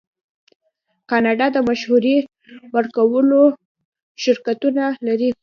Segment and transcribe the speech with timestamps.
[1.09, 2.17] کاناډا د مشورې
[2.75, 3.41] ورکولو
[4.23, 5.29] شرکتونه لري.